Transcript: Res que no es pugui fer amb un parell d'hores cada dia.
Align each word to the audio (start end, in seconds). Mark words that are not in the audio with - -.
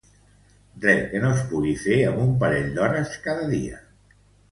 Res 0.85 1.03
que 1.11 1.19
no 1.25 1.29
es 1.35 1.43
pugui 1.51 1.73
fer 1.81 1.97
amb 2.11 2.21
un 2.23 2.31
parell 2.45 2.73
d'hores 2.79 3.13
cada 3.27 3.45
dia. 3.53 3.79